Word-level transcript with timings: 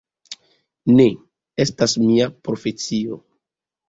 Ne 0.99 1.05
estas 1.65 1.93
mia 2.05 2.31
profesio. 2.49 3.19